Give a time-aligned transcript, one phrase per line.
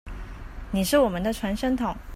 [0.71, 1.95] 你是我們的傳聲筒